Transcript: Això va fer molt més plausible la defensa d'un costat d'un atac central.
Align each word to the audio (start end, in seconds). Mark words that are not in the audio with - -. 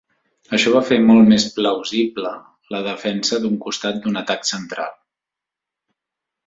Això 0.57 0.71
va 0.75 0.79
fer 0.87 0.97
molt 1.09 1.29
més 1.33 1.45
plausible 1.57 2.33
la 2.77 2.81
defensa 2.89 3.41
d'un 3.45 3.61
costat 3.67 4.03
d'un 4.07 4.21
atac 4.23 4.53
central. 4.55 4.93